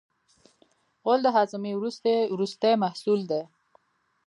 غول 1.03 1.19
د 1.23 1.27
هاضمې 1.37 1.71
وروستی 2.31 2.71
محصول 2.83 3.19
دی. 3.31 3.41